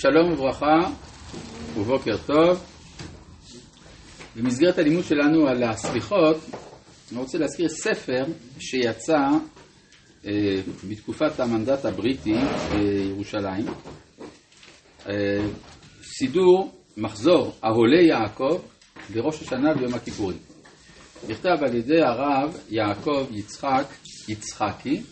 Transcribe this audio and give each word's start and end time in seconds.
שלום 0.00 0.32
וברכה 0.32 0.90
ובוקר 1.76 2.16
טוב. 2.26 2.64
במסגרת 4.36 4.78
הלימוד 4.78 5.04
שלנו 5.04 5.48
על 5.48 5.62
הסליחות, 5.62 6.36
אני 7.12 7.20
רוצה 7.20 7.38
להזכיר 7.38 7.68
ספר 7.68 8.24
שיצא 8.58 9.18
אה, 10.26 10.32
בתקופת 10.88 11.40
המנדט 11.40 11.84
הבריטי 11.84 12.34
בירושלים. 12.70 13.66
אה, 15.08 15.14
סידור 16.02 16.72
מחזור 16.96 17.54
אהולי 17.64 18.08
יעקב 18.08 18.58
בראש 19.14 19.42
השנה 19.42 19.72
ויום 19.78 19.94
הכיפורים. 19.94 20.38
נכתב 21.28 21.56
על 21.60 21.74
ידי 21.74 22.02
הרב 22.02 22.56
יעקב 22.70 23.26
יצחק 23.30 23.86
יצחקי, 24.28 25.02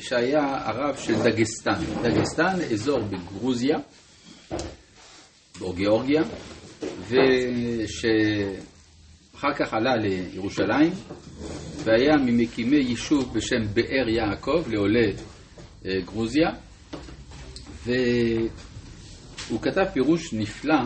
שהיה 0.00 0.68
הרב 0.68 0.96
של 0.96 1.22
דגסטן. 1.22 1.80
דגסטן, 2.02 2.60
אזור 2.72 3.00
בגרוזיה, 3.00 3.76
או 5.60 5.72
גיאורגיה, 5.72 6.22
ושאחר 7.08 8.54
כך 9.58 9.74
עלה 9.74 9.96
לירושלים, 9.96 10.92
והיה 11.84 12.16
ממקימי 12.16 12.76
יישוב 12.76 13.34
בשם 13.34 13.74
באר 13.74 14.08
יעקב 14.08 14.64
לעולי 14.68 15.12
אה, 15.86 16.00
גרוזיה, 16.04 16.48
והוא 17.84 19.62
כתב 19.62 19.84
פירוש 19.92 20.32
נפלא 20.32 20.80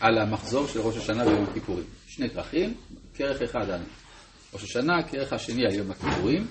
על 0.00 0.18
המחזור 0.18 0.66
של 0.66 0.80
ראש 0.80 0.96
השנה 0.96 1.26
ויום 1.26 1.44
הכיפורים. 1.44 1.84
שני 2.06 2.30
כרכים, 2.30 2.74
כרך 3.14 3.42
אחד 3.42 3.70
על 3.70 3.80
ראש 4.54 4.62
השנה, 4.62 5.02
כרך 5.10 5.32
השני 5.32 5.66
על 5.66 5.74
יום 5.74 5.90
הכיפורים, 5.90 6.46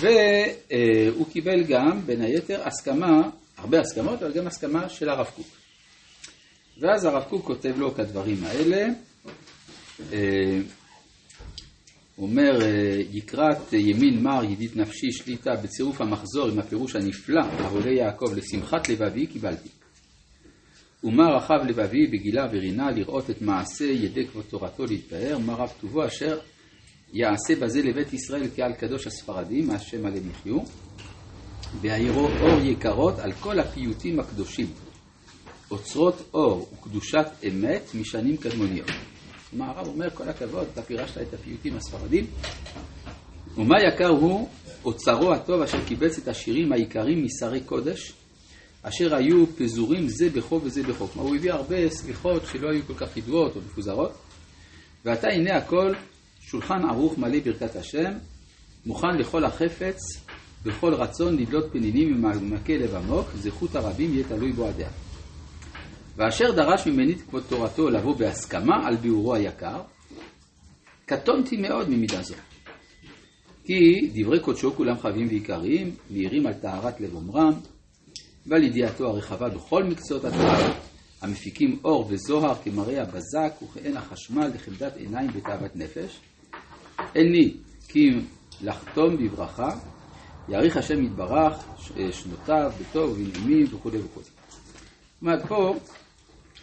והוא 0.00 1.26
קיבל 1.32 1.64
גם, 1.64 2.06
בין 2.06 2.22
היתר, 2.22 2.62
הסכמה, 2.66 3.22
הרבה 3.58 3.80
הסכמות, 3.80 4.22
אבל 4.22 4.32
גם 4.32 4.46
הסכמה 4.46 4.88
של 4.88 5.08
הרב 5.08 5.26
קוק. 5.36 5.46
ואז 6.80 7.04
הרב 7.04 7.22
קוק 7.22 7.44
כותב 7.44 7.74
לו 7.78 7.94
כדברים 7.94 8.44
האלה, 8.44 8.86
הוא 12.16 12.28
אומר, 12.28 12.58
יקרת 13.10 13.72
ימין 13.72 14.22
מר 14.22 14.44
ידיד 14.44 14.70
נפשי 14.74 15.12
שליטה 15.12 15.56
בצירוף 15.56 16.00
המחזור 16.00 16.48
עם 16.48 16.58
הפירוש 16.58 16.96
הנפלא, 16.96 17.42
אהולי 17.60 17.94
יעקב 17.94 18.32
לשמחת 18.36 18.88
לבבי 18.88 19.26
קיבלתי. 19.26 19.68
ומה 21.04 21.24
רחב 21.36 21.66
לבבי 21.68 22.06
בגילה 22.06 22.46
ורינה 22.52 22.90
לראות 22.90 23.30
את 23.30 23.42
מעשה 23.42 23.84
ידי 23.84 24.26
כבוד 24.26 24.44
תורתו 24.44 24.86
להתפאר, 24.86 25.38
מה 25.38 25.54
רב 25.54 25.72
טובו 25.80 26.06
אשר 26.06 26.38
יעשה 27.12 27.56
בזה 27.60 27.82
לבית 27.82 28.12
ישראל 28.12 28.48
כעל 28.56 28.72
קדוש 28.72 29.06
הספרדים, 29.06 29.70
השם 29.70 30.06
עליהם 30.06 30.30
יחיו, 30.30 30.58
והעירו 31.80 32.28
אור 32.40 32.60
יקרות 32.62 33.18
על 33.18 33.32
כל 33.32 33.60
הפיוטים 33.60 34.20
הקדושים, 34.20 34.66
אוצרות 35.70 36.22
אור 36.34 36.68
וקדושת 36.72 37.26
אמת 37.48 37.82
משנים 37.94 38.36
קדמוניות. 38.36 38.90
כלומר 39.50 39.66
הרב 39.66 39.86
אומר 39.86 40.10
כל 40.10 40.28
הכבוד, 40.28 40.66
אתה 40.72 40.82
פירשת 40.82 41.18
את 41.18 41.34
הפיוטים 41.34 41.76
הספרדים, 41.76 42.26
ומה 43.56 43.76
יקר 43.88 44.08
הוא 44.08 44.48
אוצרו 44.84 45.32
הטוב 45.32 45.62
אשר 45.62 45.84
קיבץ 45.84 46.18
את 46.18 46.28
השירים 46.28 46.72
העיקרים 46.72 47.24
משרי 47.24 47.60
קודש, 47.60 48.12
אשר 48.82 49.14
היו 49.14 49.46
פזורים 49.58 50.08
זה 50.08 50.30
בחוב 50.30 50.64
וזה 50.64 50.82
בחוב. 50.82 51.10
כלומר, 51.12 51.28
הוא 51.28 51.36
הביא 51.36 51.52
הרבה 51.52 51.90
סליחות 51.90 52.42
שלא 52.52 52.70
היו 52.70 52.82
כל 52.86 52.94
כך 52.94 53.16
ידועות 53.16 53.56
או 53.56 53.60
מפוזרות, 53.60 54.12
ועתה 55.04 55.28
הנה 55.28 55.56
הכל 55.56 55.92
שולחן 56.46 56.84
ערוך 56.90 57.18
מלא 57.18 57.38
ברכת 57.44 57.76
השם, 57.76 58.12
מוכן 58.86 59.16
לכל 59.18 59.44
החפץ, 59.44 59.98
בכל 60.62 60.94
רצון 60.94 61.36
לדלות 61.36 61.72
פנינים 61.72 62.12
ממעמקי 62.12 62.78
לב 62.78 62.94
עמוק, 62.94 63.26
זכות 63.34 63.74
הרבים 63.74 64.14
יהיה 64.14 64.28
תלוי 64.28 64.52
בו 64.52 64.68
הדעה. 64.68 64.90
ואשר 66.16 66.52
דרש 66.52 66.86
ממני 66.86 67.14
כבוד 67.14 67.42
תורתו 67.48 67.90
לבוא 67.90 68.16
בהסכמה 68.16 68.86
על 68.86 68.96
ביאורו 68.96 69.34
היקר, 69.34 69.80
קטונתי 71.06 71.56
מאוד 71.56 71.90
ממידה 71.90 72.22
זו. 72.22 72.34
כי 73.64 74.10
דברי 74.14 74.40
קודשו 74.40 74.74
כולם 74.76 74.98
חבים 74.98 75.28
ויקרים, 75.28 75.90
מאירים 76.10 76.46
על 76.46 76.54
טהרת 76.54 77.00
לב 77.00 77.14
אומרם, 77.14 77.52
ועל 78.46 78.62
ידיעתו 78.62 79.06
הרחבה 79.06 79.48
בכל 79.48 79.84
מקצועות 79.84 80.24
התורה, 80.24 80.74
המפיקים 81.22 81.78
אור 81.84 82.06
וזוהר 82.08 82.54
כמראה 82.54 83.02
הבזק 83.02 83.62
וכעין 83.62 83.96
החשמל 83.96 84.50
לחמדת 84.54 84.96
עיניים 84.96 85.30
ותאוות 85.34 85.76
נפש. 85.76 86.20
איני 87.16 87.52
כי 87.88 88.10
לחתום 88.62 89.16
בברכה, 89.16 89.76
יאריך 90.48 90.76
השם 90.76 91.04
יתברך 91.04 91.64
שנותיו 92.12 92.72
בטוב 92.80 93.10
ובנעימים 93.10 93.66
וכו' 93.74 93.92
וכו'. 93.92 94.22
זאת 94.22 94.32
אומרת, 95.22 95.46
פה 95.46 95.76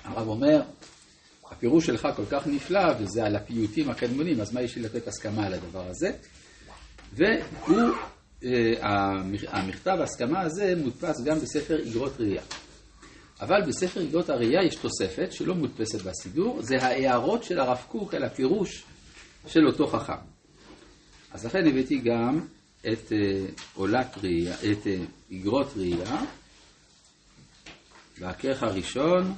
הרב 0.03 0.28
אומר, 0.28 0.62
הפירוש 1.52 1.86
שלך 1.86 2.08
כל 2.16 2.25
כך 2.31 2.47
נפלא, 2.47 2.94
וזה 3.00 3.25
על 3.25 3.36
הפיוטים 3.36 3.90
הקדמונים, 3.90 4.42
אז 4.42 4.53
מה 4.53 4.62
יש 4.62 4.75
לי 4.75 4.81
לתת 4.81 5.08
הסכמה 5.08 5.46
על 5.46 5.53
הדבר 5.53 5.88
הזה? 5.88 6.12
והוא 7.13 7.96
המכתב 9.47 9.97
ההסכמה 10.00 10.42
הזה 10.42 10.74
מודפס 10.84 11.24
גם 11.24 11.40
בספר 11.40 11.80
איגרות 11.80 12.13
ראייה. 12.19 12.42
אבל 13.42 13.62
בספר 13.68 14.02
איגרות 14.02 14.30
הראייה 14.30 14.63
יש 14.63 14.75
תוספת 14.75 15.31
שלא 15.31 15.56
מודפסת 15.56 16.02
בסידור, 16.02 16.62
זה 16.62 16.75
ההערות 16.81 17.44
של 17.44 17.59
הרב 17.59 17.81
קוק 17.88 18.13
על 18.13 18.24
הפירוש 18.24 18.84
של 19.47 19.68
אותו 19.68 19.88
חכם. 19.88 20.32
אז 21.33 21.45
לכן 21.45 21.67
הבאתי 21.67 21.97
גם 21.97 22.39
את 22.88 23.11
עולת 23.73 24.17
ראייה, 24.23 24.55
את 24.55 24.88
איגרות 25.31 25.67
ראייה, 25.77 26.21
והכרך 28.19 28.63
הראשון, 28.63 29.33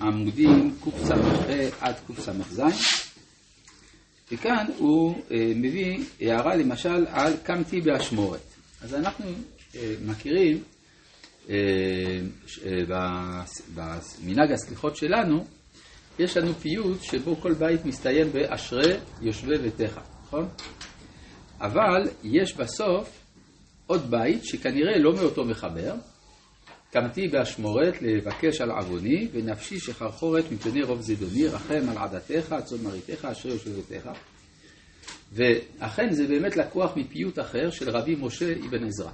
עמודים 0.00 0.76
קס"ה 0.84 1.14
עד 1.80 1.94
קס"ז, 2.08 2.62
וכאן 4.32 4.66
הוא 4.78 5.22
מביא 5.56 6.04
הערה 6.20 6.56
למשל 6.56 7.06
על 7.08 7.36
קמתי 7.42 7.80
באשמורת. 7.80 8.40
אז 8.82 8.94
אנחנו 8.94 9.24
מכירים 10.06 10.62
במנהג 13.74 14.52
הסליחות 14.52 14.96
שלנו, 14.96 15.46
יש 16.18 16.36
לנו 16.36 16.54
פיוט 16.54 17.02
שבו 17.02 17.36
כל 17.36 17.52
בית 17.54 17.84
מסתיים 17.84 18.32
באשרי 18.32 18.96
יושבי 19.20 19.58
ביתך, 19.58 20.00
נכון? 20.26 20.48
אבל 21.60 22.10
יש 22.24 22.56
בסוף 22.56 23.20
עוד 23.86 24.10
בית 24.10 24.44
שכנראה 24.44 24.98
לא 24.98 25.12
מאותו 25.14 25.44
מחבר, 25.44 25.94
קמתי 26.90 27.28
באשמורת 27.28 28.02
לבקש 28.02 28.60
על 28.60 28.70
עווני, 28.70 29.28
ונפשי 29.32 29.80
שחרחורת 29.80 30.44
מפני 30.52 30.82
רוב 30.82 31.00
זדוני, 31.00 31.46
רחם 31.46 31.88
על 31.88 31.98
עדתך, 31.98 32.54
צאן 32.64 32.78
מרעיתך, 32.82 33.24
אשרי 33.24 33.52
יושבי 33.52 33.70
ביתך. 33.72 34.10
ואכן 35.32 36.10
זה 36.10 36.26
באמת 36.26 36.56
לקוח 36.56 36.96
מפיוט 36.96 37.38
אחר 37.38 37.70
של 37.70 37.90
רבי 37.90 38.14
משה 38.14 38.52
אבן 38.52 38.84
עזרא. 38.86 39.10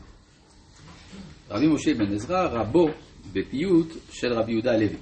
רבי 1.51 1.67
משה 1.67 1.91
אבן 1.93 2.15
עזרא, 2.15 2.49
רבו 2.49 2.89
בפיוט 3.33 3.89
של 4.13 4.33
רבי 4.33 4.53
יהודה 4.53 4.73
הלוי. 4.73 4.97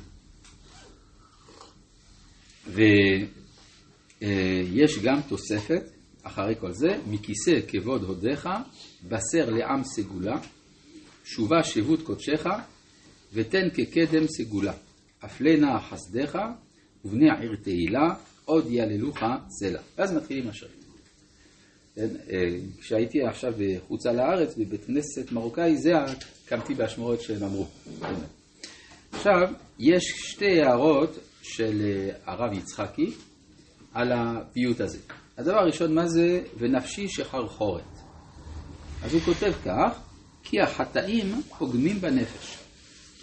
ויש 4.21 4.99
גם 5.03 5.21
תוספת, 5.29 5.83
אחרי 6.23 6.55
כל 6.61 6.73
זה, 6.73 6.89
מכיסא 7.07 7.61
כבוד 7.69 8.03
הודיך, 8.03 8.49
בשר 9.09 9.51
לעם 9.51 9.85
סגולה, 9.85 10.37
שובה 11.25 11.63
שבות 11.63 12.03
קודשך, 12.03 12.47
ותן 13.33 13.69
כקדם 13.75 14.27
סגולה. 14.27 14.73
אפלנה 15.25 15.81
חסדך, 15.81 16.39
ובני 17.05 17.31
עיר 17.41 17.57
תהילה, 17.63 18.15
עוד 18.45 18.67
יללוך 18.71 19.19
סלע. 19.61 19.81
ואז 19.99 20.15
מתחילים 20.15 20.49
השרים. 20.49 20.81
כן, 21.95 22.09
כשהייתי 22.81 23.19
עכשיו 23.23 23.53
בחוצה 23.59 24.13
לארץ, 24.13 24.57
בבית 24.57 24.85
כנסת 24.85 25.33
מרוקאי, 25.33 25.77
זה 25.77 25.91
קמתי 26.47 26.75
באשמורת 26.75 27.21
שהם 27.21 27.43
אמרו. 27.43 27.67
עכשיו, 29.13 29.49
יש 29.79 30.03
שתי 30.17 30.63
הערות 30.63 31.19
של 31.43 32.09
הרב 32.27 32.53
יצחקי 32.53 33.13
על 33.93 34.13
הפיוט 34.13 34.81
הזה. 34.81 34.99
הדבר 35.41 35.59
הראשון, 35.59 35.95
מה 35.95 36.07
זה 36.07 36.43
ונפשי 36.59 37.09
שחרחורת? 37.09 37.83
אז 39.03 39.15
הוא 39.15 39.23
כותב 39.23 39.53
כך, 39.65 40.01
כי 40.43 40.61
החטאים 40.61 41.43
פוגמים 41.59 42.01
בנפש. 42.01 42.59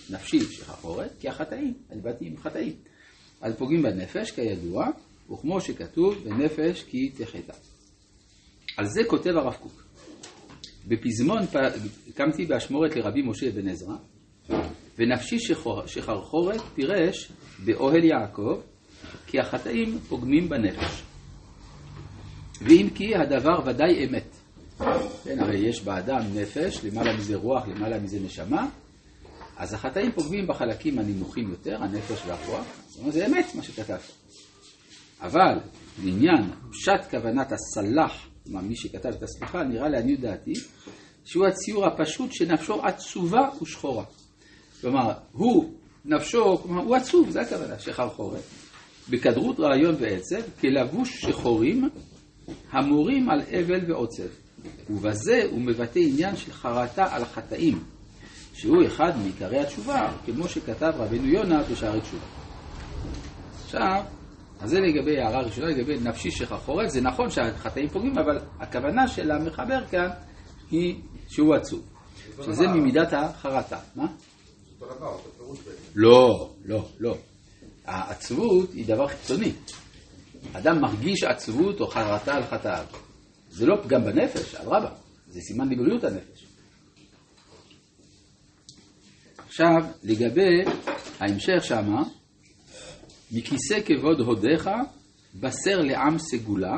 נפשי 0.10 0.40
שחרחורת, 0.40 1.12
כי 1.20 1.30
החטאים, 1.30 1.74
אני 1.92 2.02
באתי 2.02 2.26
עם 2.26 2.38
חטאים. 2.38 2.74
אז 3.42 3.56
פוגעים 3.56 3.82
בנפש, 3.82 4.32
כידוע, 4.32 4.88
וכמו 5.32 5.62
שכתוב, 5.62 6.16
בנפש 6.24 6.84
כי 6.84 7.10
תחטא. 7.10 7.54
על 8.78 8.86
זה 8.86 9.02
כותב 9.08 9.32
הרב 9.36 9.54
קוק. 9.54 9.84
בפזמון 10.88 11.40
קמתי 12.16 12.46
באשמורת 12.46 12.96
לרבי 12.96 13.22
משה 13.22 13.52
בן 13.52 13.68
עזרא, 13.68 13.96
ונפשי 14.98 15.38
שחרחורת 15.86 16.62
פירש 16.76 17.32
באוהל 17.66 18.04
יעקב, 18.04 18.62
כי 19.28 19.40
החטאים 19.40 20.00
פוגמים 20.00 20.50
בנפש. 20.50 21.07
ואם 22.62 22.88
כי 22.96 23.16
הדבר 23.16 23.60
ודאי 23.66 24.06
אמת. 24.06 24.36
כן, 25.24 25.40
הרי 25.40 25.58
יש 25.58 25.82
באדם 25.82 26.22
נפש, 26.34 26.86
למעלה 26.86 27.18
מזה 27.18 27.36
רוח, 27.36 27.68
למעלה 27.68 28.00
מזה 28.00 28.20
נשמה, 28.20 28.68
אז 29.58 29.74
החטאים 29.74 30.12
פוגמים 30.12 30.48
בחלקים 30.48 31.00
הנמוכים 31.00 31.50
יותר, 31.50 31.84
הנפש 31.84 32.22
והרוח, 32.26 32.66
זאת 32.88 33.00
אומרת, 33.00 33.14
זה 33.14 33.26
אמת 33.26 33.56
מה 33.56 33.64
שכתב. 33.64 33.98
אבל 35.22 35.60
לעניין 36.04 36.52
פשט 36.72 37.10
כוונת 37.10 37.52
הסלח, 37.52 38.28
כלומר 38.44 38.62
מי 38.62 38.76
שכתב 38.76 39.10
את 39.10 39.24
הסליחה, 39.24 39.64
נראה 39.64 39.90
לעניות 39.90 40.20
דעתי, 40.20 40.54
שהוא 41.26 41.46
הציור 41.46 41.86
הפשוט 41.86 42.32
שנפשו 42.34 42.82
עצובה 42.86 43.50
ושחורה. 43.62 44.04
כלומר, 44.82 45.14
הוא, 45.32 45.74
נפשו, 46.06 46.58
כלומר, 46.58 46.82
הוא 46.82 46.96
עצוב, 46.96 47.30
זה 47.30 47.42
הכוונה, 47.42 47.80
שחרחורת. 47.80 48.42
בכדרות 49.10 49.60
רעיון 49.60 49.96
ועצב, 50.00 50.42
כלבוש 50.60 51.22
שחורים 51.22 51.90
המורים 52.72 53.30
על 53.30 53.42
אבל 53.42 53.92
ועוצב. 53.92 54.28
ובזה 54.90 55.48
הוא 55.52 55.62
מבטא 55.62 56.00
עניין 56.00 56.36
של 56.36 56.54
חרטה 56.54 57.16
על 57.16 57.22
החטאים, 57.22 57.84
שהוא 58.54 58.86
אחד 58.86 59.18
מעיקרי 59.18 59.60
התשובה, 59.60 60.12
כמו 60.26 60.48
שכתב 60.48 60.94
רבנו 60.98 61.28
יונה 61.28 61.64
בשערי 61.64 62.02
תשובה. 62.02 62.26
עכשיו, 63.66 64.04
אז 64.60 64.70
זה 64.70 64.80
לגבי 64.80 65.20
הערה 65.20 65.42
ראשונה, 65.42 65.68
לגבי 65.68 66.00
נפשי 66.00 66.32
שחרחורת, 66.32 66.92
זה 66.92 67.02
נכון 67.02 67.30
שהחטאים 67.30 67.90
פוגעים, 67.90 68.18
אבל 68.18 68.40
הכוונה 68.60 69.08
של 69.08 69.32
המחבר 69.32 69.86
כאן 69.92 70.08
היא 70.72 70.96
שהוא 71.28 71.56
עצוב. 71.56 71.82
שזה 72.46 72.68
ממידת 72.68 73.14
החרטה. 73.14 73.80
מה? 73.96 74.06
לא, 75.96 76.50
לא, 76.66 76.88
לא. 77.00 77.18
העצבות 77.86 78.74
היא 78.74 78.86
דבר 78.88 79.08
חיצוני. 79.08 79.52
אדם 80.54 80.82
מרגיש 80.82 81.24
עצבות 81.24 81.80
או 81.82 81.88
חרטה 81.88 82.36
על 82.36 82.44
חטאיו. 82.44 82.86
זה 83.50 83.66
לא 83.66 83.76
פגם 83.84 84.04
בנפש, 84.04 84.56
אדרבה, 84.56 84.90
זה 85.28 85.40
סימן 85.42 85.70
לבריאות 85.70 86.04
הנפש. 86.04 86.46
עכשיו, 89.48 89.86
לגבי 90.04 90.72
ההמשך 91.20 91.64
שמה, 91.64 92.04
מכיסא 93.32 93.80
כבוד 93.86 94.20
הודיך, 94.20 94.70
בשר 95.36 95.82
לעם 95.82 96.18
סגולה, 96.18 96.78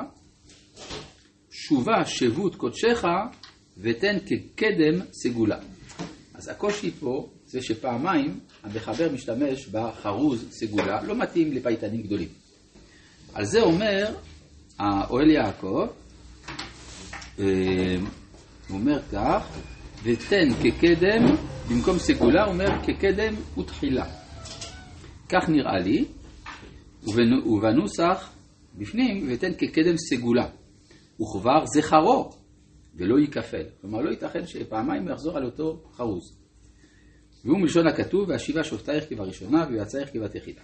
שובה 1.51 2.05
שבות 2.05 2.55
קודשך, 2.55 3.03
ותן 3.77 4.17
כקדם 4.25 5.05
סגולה. 5.11 5.59
אז 6.33 6.47
הקושי 6.47 6.91
פה 6.91 7.29
זה 7.45 7.61
שפעמיים 7.61 8.39
המחבר 8.63 9.11
משתמש 9.11 9.67
בחרוז 9.67 10.45
סגולה, 10.51 11.03
לא 11.03 11.15
מתאים 11.15 11.53
לפייטנים 11.53 12.01
גדולים. 12.01 12.29
על 13.33 13.45
זה 13.45 13.61
אומר 13.61 14.15
האוהל 14.79 15.29
יעקב, 15.29 15.87
אה, 17.39 17.45
הוא 18.69 18.77
אומר 18.77 19.01
כך, 19.11 19.59
ותן 20.03 20.47
כקדם, 20.63 21.35
במקום 21.69 21.97
סגולה 21.97 22.43
הוא 22.43 22.53
אומר 22.53 22.67
כקדם 22.83 23.35
ותחילה. 23.57 24.05
כך 25.29 25.49
נראה 25.49 25.77
לי, 25.77 26.05
ובנוסח 27.03 28.33
בפנים, 28.75 29.27
ותן 29.31 29.51
כקדם 29.57 29.97
סגולה. 29.97 30.49
וכבר 31.21 31.65
זכרו, 31.65 32.29
ולא 32.95 33.19
ייכפל. 33.19 33.63
כלומר, 33.81 34.01
לא 34.01 34.09
ייתכן 34.09 34.47
שפעמיים 34.47 35.03
הוא 35.03 35.11
יחזור 35.11 35.37
על 35.37 35.45
אותו 35.45 35.83
חרוז. 35.93 36.39
והוא 37.45 37.59
מלשון 37.59 37.87
הכתוב, 37.87 38.29
והשיבה 38.29 38.63
שופטייך 38.63 39.09
כבראשונה 39.09 39.65
ויועצייך 39.69 40.09
כבתחילה. 40.13 40.61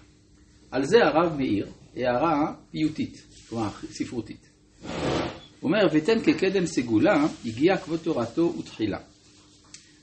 על 0.71 0.85
זה 0.85 0.97
הרב 1.03 1.38
מאיר 1.38 1.67
הערה 1.95 2.53
פיוטית, 2.71 3.23
כלומר 3.50 3.69
ספרותית. 3.91 4.50
הוא 4.81 5.71
אומר, 5.71 5.88
ותן 5.94 6.19
כקדם 6.23 6.65
סגולה, 6.65 7.25
הגיע 7.45 7.77
כבוד 7.77 8.00
תורתו 8.00 8.56
ותחילה. 8.59 9.00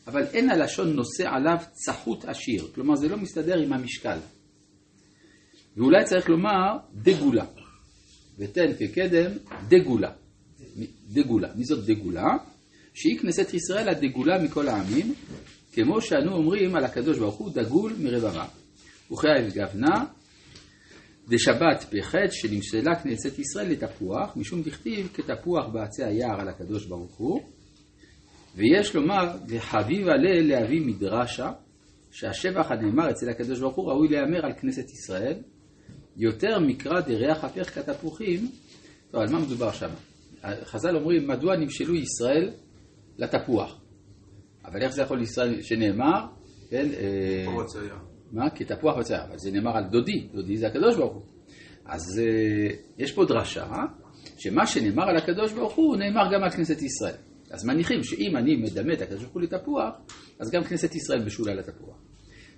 אבל 0.07 0.23
אין 0.33 0.51
הלשון 0.51 0.93
נושא 0.93 1.29
עליו 1.29 1.57
צחות 1.73 2.25
עשיר, 2.25 2.69
כלומר 2.75 2.95
זה 2.97 3.09
לא 3.09 3.17
מסתדר 3.17 3.59
עם 3.59 3.73
המשקל. 3.73 4.19
ואולי 5.77 6.05
צריך 6.05 6.29
לומר 6.29 6.77
דגולה. 6.95 7.45
ותן 8.39 8.67
כקדם 8.79 9.31
דגולה. 9.69 10.11
דגולה. 11.09 11.49
מי 11.55 11.65
זאת 11.65 11.85
דגולה? 11.85 12.27
שהיא 12.95 13.19
כנסת 13.19 13.55
ישראל 13.55 13.89
הדגולה 13.89 14.43
מכל 14.43 14.69
העמים, 14.69 15.15
כמו 15.73 16.01
שאנו 16.01 16.33
אומרים 16.33 16.75
על 16.77 16.85
הקדוש 16.85 17.19
ברוך 17.19 17.35
הוא 17.35 17.51
דגול 17.51 17.93
מרבבה. 17.99 18.45
וכאב 19.13 19.49
גבנה 19.55 20.05
דשבת 21.29 21.85
פחד 21.91 22.27
שנמשלה 22.31 22.95
כנסת 23.03 23.39
ישראל 23.39 23.69
לתפוח, 23.71 24.37
משום 24.37 24.63
דכתיב 24.63 25.09
כתפוח 25.15 25.67
בעצי 25.73 26.05
היער 26.05 26.41
על 26.41 26.49
הקדוש 26.49 26.87
ברוך 26.87 27.17
הוא. 27.17 27.41
ויש 28.57 28.95
לומר, 28.95 29.25
וחביב 29.49 30.09
עלה 30.09 30.41
להביא 30.41 30.81
מדרשה, 30.87 31.53
שהשבח 32.11 32.71
הנאמר 32.71 33.11
אצל 33.11 33.31
הקדוש 33.31 33.61
ברוך 33.61 33.77
הוא 33.77 33.91
ראוי 33.91 34.09
להיאמר 34.09 34.47
על 34.47 34.53
כנסת 34.53 34.91
ישראל, 34.91 35.39
יותר 36.17 36.59
מקרא 36.59 37.01
דריח 37.01 37.45
הפך 37.45 37.75
כתפוחים. 37.75 38.49
טוב, 39.11 39.21
על 39.21 39.33
מה 39.33 39.39
מדובר 39.39 39.73
שם? 39.73 39.91
חז"ל 40.65 40.97
אומרים, 40.97 41.29
מדוע 41.29 41.57
נמשלו 41.57 41.95
ישראל 41.95 42.51
לתפוח? 43.19 43.81
אבל 44.65 44.83
איך 44.83 44.93
זה 44.93 45.03
יכול 45.03 45.19
לישראל 45.19 45.63
שנאמר, 45.63 46.27
כן? 46.71 46.89
פורץ 47.45 47.77
היה. 47.77 48.12
מה? 48.33 48.51
כי 48.51 48.65
תפוח 48.65 48.99
בצער, 48.99 49.25
אבל 49.25 49.39
זה 49.39 49.51
נאמר 49.51 49.77
על 49.77 49.85
דודי, 49.85 50.29
דודי 50.35 50.57
זה 50.57 50.67
הקדוש 50.67 50.97
ברוך 50.97 51.13
הוא. 51.13 51.23
אז 51.87 52.03
uh, 52.19 52.73
יש 52.99 53.13
פה 53.13 53.25
דרשה, 53.25 53.67
שמה 54.39 54.67
שנאמר 54.67 55.09
על 55.09 55.17
הקדוש 55.17 55.53
ברוך 55.53 55.75
הוא, 55.75 55.97
נאמר 55.97 56.35
גם 56.35 56.45
על 56.45 56.51
כנסת 56.51 56.83
ישראל. 56.83 57.15
אז 57.51 57.65
מניחים 57.65 58.03
שאם 58.03 58.37
אני 58.37 58.57
מדמה 58.57 58.93
את 58.93 59.01
הקדוש 59.01 59.23
ברוך 59.23 59.35
הוא 59.35 59.43
לתפוח, 59.43 59.95
אז 60.39 60.51
גם 60.51 60.65
כנסת 60.65 60.95
ישראל 60.95 61.25
משולה 61.25 61.55
לתפוח. 61.55 61.97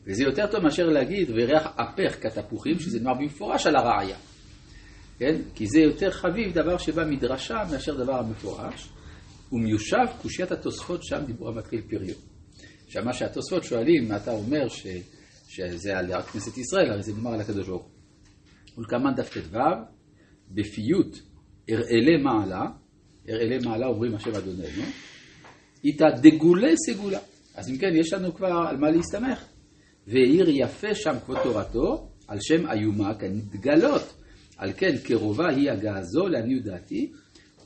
וזה 0.06 0.22
יותר 0.22 0.46
טוב 0.46 0.60
מאשר 0.60 0.86
להגיד 0.86 1.30
וריח 1.30 1.66
הפך 1.78 2.22
כתפוחים, 2.22 2.78
שזה 2.78 3.00
נאמר 3.00 3.14
במפורש 3.14 3.66
על 3.66 3.76
הראיה. 3.76 4.16
כן? 5.18 5.40
כי 5.54 5.66
זה 5.66 5.80
יותר 5.80 6.10
חביב 6.10 6.52
דבר 6.52 6.78
שבא 6.78 7.04
מדרשה 7.04 7.62
מאשר 7.72 7.94
דבר 7.94 8.18
המפורש. 8.18 8.88
ומיושב 9.52 10.06
קושיית 10.22 10.52
התוספות 10.52 11.04
שם 11.04 11.24
דיבור 11.26 11.48
המתחיל 11.48 11.80
פריו. 11.90 12.14
עכשיו 12.86 13.04
מה 13.04 13.12
שהתוספות 13.12 13.64
שואלים, 13.64 14.12
אתה 14.16 14.30
אומר 14.30 14.68
ש... 14.68 14.86
שזה 15.54 15.98
על 15.98 16.22
כנסת 16.22 16.58
ישראל, 16.58 16.90
הרי 16.90 17.02
זה 17.02 17.12
נאמר 17.12 17.32
על 17.32 17.40
הקדוש 17.40 17.68
ברוך 17.68 17.82
הוא. 17.82 17.90
ולקמן 18.78 19.14
דף 19.16 19.28
ט"ו, 19.28 19.58
בפיוט 20.50 21.18
אראלי 21.70 22.16
מעלה, 22.22 22.66
אראלי 23.28 23.58
מעלה 23.58 23.86
אומרים 23.86 24.14
השם 24.14 24.34
אדוננו, 24.34 24.82
איתה 25.84 26.04
דגולי 26.22 26.74
סגולה. 26.76 27.18
אז 27.54 27.70
אם 27.70 27.78
כן, 27.78 27.90
יש 27.94 28.12
לנו 28.12 28.34
כבר 28.34 28.46
על 28.68 28.76
מה 28.76 28.90
להסתמך. 28.90 29.44
והעיר 30.06 30.48
יפה 30.48 30.94
שם 30.94 31.14
כבוד 31.24 31.38
תורתו, 31.42 32.08
על 32.28 32.38
שם 32.40 32.70
איומה 32.70 33.14
כנתגלות. 33.14 34.14
על 34.56 34.72
כן, 34.76 34.96
קרובה 35.04 35.48
היא 35.56 35.70
הגעה 35.70 36.02
זו, 36.02 36.28
לעניות 36.28 36.64
דעתי, 36.64 37.12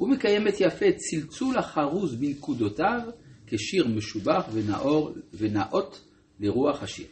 ומקיימת 0.00 0.54
יפה 0.60 0.86
צלצול 0.96 1.58
החרוז 1.58 2.14
בנקודותיו, 2.14 3.00
כשיר 3.46 3.88
משובח 3.88 4.48
ונאור, 4.52 5.12
ונאות 5.34 6.00
לרוח 6.40 6.82
השיר. 6.82 7.06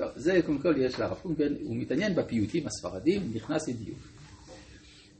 טוב, 0.00 0.08
זה 0.16 0.40
קודם 0.46 0.58
כל 0.58 0.74
יש 0.78 0.98
לרב 0.98 1.16
פונקל, 1.22 1.56
הוא 1.62 1.76
מתעניין 1.76 2.14
בפיוטים 2.14 2.66
הספרדים, 2.66 3.30
נכנס 3.34 3.68
לדיוק. 3.68 3.98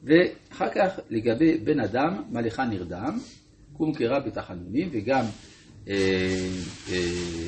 ואחר 0.02 0.68
כך 0.75 1.00
לגבי 1.10 1.58
בן 1.58 1.80
אדם, 1.80 2.22
מלאכה 2.30 2.64
נרדם, 2.64 3.18
קום 3.72 3.94
קרא 3.94 4.18
בתחנונים, 4.26 4.88
וגם 4.92 5.25
אה, 5.88 5.94
אה, 6.88 6.96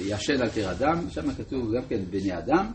ישן 0.07 0.43
על 0.43 0.49
פר 0.49 0.71
אדם, 0.71 1.11
שם 1.11 1.33
כתוב 1.35 1.75
גם 1.77 1.83
כן 1.89 2.05
בני 2.11 2.39
אדם. 2.39 2.73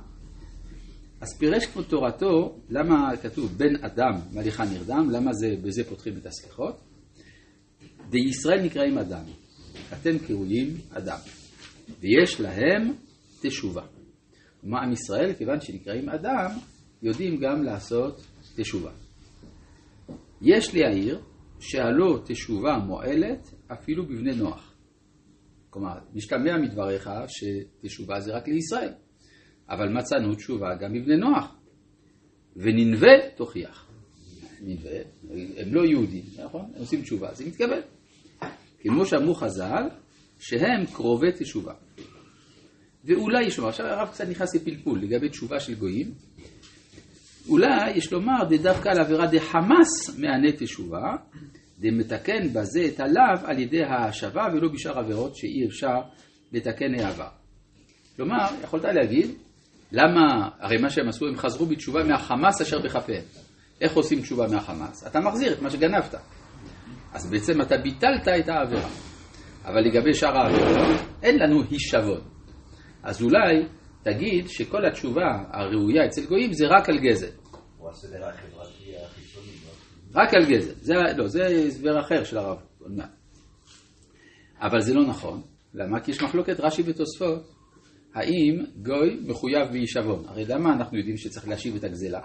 אז 1.21 1.37
פירש 1.39 1.65
כבוד 1.65 1.85
תורתו, 1.85 2.59
למה 2.69 3.17
כתוב 3.21 3.57
בן 3.57 3.75
אדם 3.81 4.13
מליכה 4.33 4.65
נרדם, 4.65 5.09
למה 5.11 5.33
זה, 5.33 5.55
בזה 5.61 5.83
פותחים 5.83 6.13
את 6.17 6.25
הסליחות? 6.25 6.81
דישראל 8.09 8.61
נקראים 8.61 8.97
אדם, 8.97 9.23
אתם 9.93 10.19
קרויים 10.19 10.77
אדם, 10.89 11.19
ויש 11.99 12.39
להם 12.39 12.93
תשובה. 13.41 13.96
כלומר, 14.67 14.81
עם 14.83 14.91
ישראל, 14.91 15.33
כיוון 15.33 15.61
שנקראים 15.61 16.09
אדם, 16.09 16.49
יודעים 17.01 17.37
גם 17.37 17.63
לעשות 17.63 18.27
תשובה. 18.55 18.91
יש 20.41 20.75
להעיר 20.75 21.21
שהלא 21.59 22.19
תשובה 22.25 22.77
מועלת 22.77 23.53
אפילו 23.73 24.05
בבני 24.05 24.35
נוח. 24.35 24.73
כלומר, 25.69 25.97
משתמע 26.13 26.57
מדבריך 26.57 27.09
שתשובה 27.27 28.19
זה 28.19 28.31
רק 28.35 28.47
לישראל. 28.47 28.93
אבל 29.69 29.89
מצאנו 29.89 30.35
תשובה 30.35 30.75
גם 30.75 30.93
בבני 30.93 31.17
נוח. 31.17 31.55
וננבה 32.55 33.29
תוכיח. 33.35 33.87
ננבה, 34.61 34.89
הם 35.57 35.73
לא 35.73 35.85
יהודים, 35.85 36.23
נכון? 36.45 36.65
הם 36.75 36.79
עושים 36.79 37.01
תשובה, 37.01 37.33
זה 37.33 37.45
מתקבל. 37.45 37.81
כמו 38.79 39.05
שאמרו 39.05 39.33
חז"ל, 39.33 39.89
שהם 40.39 40.85
קרובי 40.85 41.31
תשובה. 41.39 41.73
ואולי 43.07 43.43
יש 43.43 43.57
לומר, 43.57 43.69
עכשיו 43.69 43.85
הרב 43.85 44.07
קצת 44.07 44.27
נכנס 44.29 44.55
לפלפול 44.55 44.99
לגבי 45.01 45.29
תשובה 45.29 45.59
של 45.59 45.75
גויים, 45.75 46.11
אולי 47.49 47.91
יש 47.95 48.11
לומר 48.11 48.43
דווקא 48.61 48.89
על 48.89 48.99
עבירה 48.99 49.27
דחמאס 49.27 50.19
מענה 50.19 50.51
תשובה, 50.57 51.15
דמתקן 51.79 52.47
בזה 52.53 52.85
את 52.87 52.99
הלאו 52.99 53.45
על 53.45 53.59
ידי 53.59 53.83
ההשבה 53.83 54.47
ולא 54.53 54.69
בשאר 54.73 54.99
עבירות 54.99 55.35
שאי 55.35 55.65
אפשר 55.67 55.99
לתקן 56.51 56.99
העבר. 56.99 57.27
כלומר, 58.15 58.45
יכולת 58.63 58.83
להגיד, 58.83 59.31
למה, 59.91 60.49
הרי 60.59 60.77
מה 60.81 60.89
שהם 60.89 61.09
עשו, 61.09 61.27
הם 61.27 61.37
חזרו 61.37 61.65
בתשובה 61.65 62.03
מהחמאס 62.03 62.61
אשר 62.61 62.79
בכפיהם. 62.79 63.23
איך 63.81 63.93
עושים 63.93 64.21
תשובה 64.21 64.47
מהחמאס? 64.47 65.07
אתה 65.07 65.19
מחזיר 65.19 65.53
את 65.53 65.61
מה 65.61 65.69
שגנבת. 65.69 66.15
אז 67.13 67.29
בעצם 67.31 67.61
אתה 67.61 67.77
ביטלת 67.77 68.27
את 68.27 68.49
העבירה. 68.49 68.89
אבל 69.65 69.81
לגבי 69.81 70.13
שאר 70.13 70.37
העבירות, 70.37 70.99
אין 71.23 71.39
לנו 71.39 71.63
הישבון. 71.69 72.36
אז 73.07 73.21
אולי 73.21 73.65
תגיד 74.03 74.49
שכל 74.49 74.85
התשובה 74.85 75.43
הראויה 75.51 76.05
אצל 76.05 76.25
גויים 76.25 76.53
זה 76.53 76.65
רק 76.67 76.89
על 76.89 76.97
גזל. 76.99 77.29
הוא 77.77 77.89
הסדר 77.89 78.25
החברתי 78.25 78.97
החיצוני. 79.05 79.51
לא? 79.65 80.21
רק 80.21 80.33
על 80.33 80.45
גזל. 80.45 80.73
זה, 80.81 80.93
לא, 81.17 81.27
זה 81.27 81.47
הסבר 81.67 81.99
אחר 81.99 82.23
של 82.23 82.37
הרב. 82.37 82.57
אבל 84.61 84.79
זה 84.79 84.93
לא 84.93 85.05
נכון. 85.07 85.41
למה? 85.73 85.99
כי 85.99 86.11
יש 86.11 86.21
מחלוקת 86.21 86.59
רש"י 86.59 86.81
ותוספות. 86.85 87.53
האם 88.13 88.65
גוי 88.81 89.19
מחויב 89.25 89.71
בהישבון? 89.71 90.23
הרי 90.27 90.45
למה 90.45 90.73
אנחנו 90.73 90.97
יודעים 90.97 91.17
שצריך 91.17 91.47
להשיב 91.47 91.75
את 91.75 91.83
הגזלה? 91.83 92.21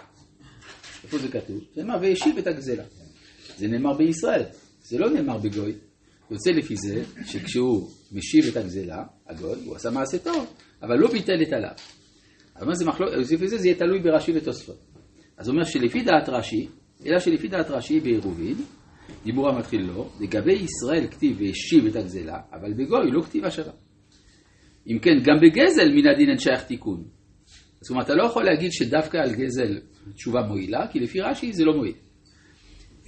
איפה 1.04 1.18
זה 1.18 1.28
כתוב? 1.28 1.58
זה 1.74 1.82
נאמר 1.82 1.98
והשיב 2.02 2.38
את 2.38 2.46
הגזלה. 2.46 2.84
זה 3.56 3.68
נאמר 3.68 3.96
בישראל, 3.96 4.44
זה 4.82 4.98
לא 4.98 5.10
נאמר 5.10 5.38
בגוי. 5.38 5.74
יוצא 6.32 6.50
לפי 6.50 6.76
זה 6.76 7.02
שכשהוא 7.24 7.90
משיב 8.12 8.44
את 8.50 8.56
הגזלה, 8.56 9.04
הגוי, 9.28 9.64
הוא 9.64 9.76
עשה 9.76 9.90
מעשה 9.90 10.18
טוב, 10.18 10.54
אבל 10.82 10.98
לא 10.98 11.12
ביטל 11.12 11.42
את 11.42 11.52
עליו. 11.52 11.74
אבל 12.56 12.66
מה 12.66 12.74
זה 12.74 12.84
מחלוקת, 12.84 13.12
לפי 13.32 13.48
זה 13.48 13.58
זה 13.58 13.66
יהיה 13.68 13.78
תלוי 13.78 14.02
ברש"י 14.02 14.32
ותוספות. 14.34 14.78
אז 15.38 15.48
הוא 15.48 15.54
אומר 15.54 15.64
שלפי 15.64 16.02
דעת 16.02 16.28
רש"י, 16.28 16.68
אלא 17.06 17.18
שלפי 17.18 17.48
דעת 17.48 17.70
רש"י 17.70 18.00
בעירובין, 18.00 18.54
דיבור 19.24 19.48
המתחיל 19.48 19.80
לא, 19.80 20.10
לגבי 20.20 20.52
ישראל 20.52 21.06
כתיב 21.10 21.36
והשיב 21.40 21.86
את 21.86 21.96
הגזלה, 21.96 22.38
אבל 22.52 22.72
בגוי 22.72 23.10
לא 23.10 23.22
כתיב 23.22 23.44
השבה. 23.44 23.72
אם 24.86 24.98
כן, 24.98 25.18
גם 25.24 25.36
בגזל 25.42 25.88
מן 25.88 26.06
הדין 26.06 26.28
אין 26.28 26.38
שייך 26.38 26.64
תיקון. 26.64 27.04
זאת 27.80 27.90
אומרת, 27.90 28.04
אתה 28.04 28.14
לא 28.14 28.26
יכול 28.26 28.44
להגיד 28.44 28.72
שדווקא 28.72 29.16
על 29.16 29.34
גזל 29.34 29.80
תשובה 30.14 30.42
מועילה, 30.42 30.86
כי 30.92 31.00
לפי 31.00 31.20
רש"י 31.20 31.52
זה 31.52 31.64
לא 31.64 31.76
מועיל. 31.76 31.94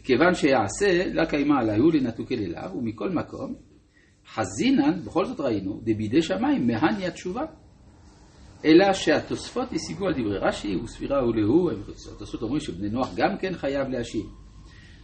כיוון 0.04 0.34
שיעשה 0.34 1.12
לה 1.12 1.26
קיימה 1.26 1.60
עליו 1.60 1.90
לנתוקי 1.90 2.34
אליו, 2.34 2.70
ומכל 2.78 3.10
מקום, 3.10 3.54
חזינן, 4.34 5.00
בכל 5.04 5.24
זאת 5.24 5.40
ראינו, 5.40 5.80
דבידי 5.82 6.22
שמיים 6.22 6.66
מהניה 6.66 7.10
תשובה. 7.10 7.42
אלא 8.64 8.92
שהתוספות 8.92 9.68
השיגו 9.72 10.06
על 10.06 10.12
דברי 10.12 10.38
רש"י, 10.38 10.76
וספירה 10.76 11.28
ולהו, 11.28 11.70
התוספות 12.16 12.42
אומרים 12.42 12.60
שבני 12.60 12.88
נוח 12.88 13.08
גם 13.16 13.36
כן 13.40 13.54
חייב 13.54 13.88
להשיב. 13.88 14.26